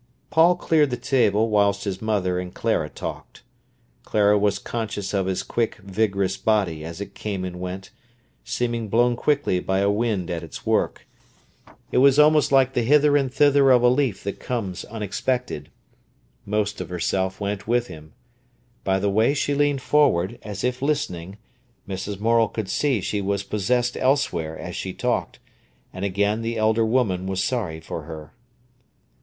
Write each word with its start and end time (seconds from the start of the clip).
Paul 0.31 0.55
cleared 0.55 0.89
the 0.89 0.97
table 0.97 1.49
whilst 1.51 1.83
his 1.83 2.01
mother 2.01 2.39
and 2.39 2.51
Clara 2.51 2.89
talked. 2.89 3.43
Clara 4.03 4.35
was 4.35 4.57
conscious 4.57 5.13
of 5.13 5.27
his 5.27 5.43
quick, 5.43 5.75
vigorous 5.75 6.37
body 6.37 6.83
as 6.83 7.01
it 7.01 7.13
came 7.13 7.45
and 7.45 7.59
went, 7.59 7.91
seeming 8.43 8.87
blown 8.87 9.15
quickly 9.15 9.59
by 9.59 9.77
a 9.77 9.91
wind 9.91 10.31
at 10.31 10.41
its 10.41 10.65
work. 10.65 11.05
It 11.91 11.99
was 11.99 12.17
almost 12.17 12.51
like 12.51 12.73
the 12.73 12.81
hither 12.81 13.15
and 13.15 13.31
thither 13.31 13.69
of 13.69 13.83
a 13.83 13.89
leaf 13.89 14.23
that 14.23 14.39
comes 14.39 14.85
unexpected. 14.85 15.69
Most 16.47 16.81
of 16.81 16.89
herself 16.89 17.39
went 17.39 17.67
with 17.67 17.85
him. 17.85 18.13
By 18.83 18.97
the 18.97 19.11
way 19.11 19.35
she 19.35 19.53
leaned 19.53 19.83
forward, 19.83 20.39
as 20.41 20.63
if 20.63 20.81
listening, 20.81 21.37
Mrs. 21.87 22.19
Morel 22.19 22.47
could 22.49 22.69
see 22.69 23.01
she 23.01 23.21
was 23.21 23.43
possessed 23.43 23.95
elsewhere 23.95 24.57
as 24.57 24.75
she 24.75 24.93
talked, 24.93 25.37
and 25.93 26.03
again 26.03 26.41
the 26.41 26.57
elder 26.57 26.83
woman 26.87 27.27
was 27.27 27.43
sorry 27.43 27.79
for 27.79 28.05
her. 28.05 28.33